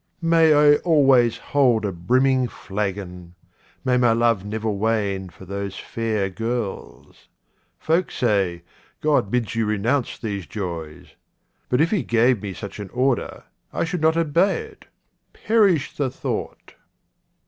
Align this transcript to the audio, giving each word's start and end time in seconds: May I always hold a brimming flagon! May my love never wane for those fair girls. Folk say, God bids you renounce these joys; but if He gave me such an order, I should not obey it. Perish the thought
May 0.23 0.51
I 0.55 0.77
always 0.77 1.37
hold 1.37 1.85
a 1.85 1.91
brimming 1.91 2.47
flagon! 2.47 3.35
May 3.85 3.97
my 3.97 4.13
love 4.13 4.43
never 4.43 4.67
wane 4.67 5.29
for 5.29 5.45
those 5.45 5.77
fair 5.77 6.27
girls. 6.27 7.27
Folk 7.77 8.09
say, 8.09 8.63
God 9.01 9.29
bids 9.29 9.53
you 9.53 9.67
renounce 9.67 10.17
these 10.17 10.47
joys; 10.47 11.09
but 11.69 11.81
if 11.81 11.91
He 11.91 12.01
gave 12.01 12.41
me 12.41 12.55
such 12.55 12.79
an 12.79 12.89
order, 12.89 13.43
I 13.71 13.83
should 13.83 14.01
not 14.01 14.17
obey 14.17 14.61
it. 14.63 14.85
Perish 15.33 15.95
the 15.95 16.09
thought 16.09 16.73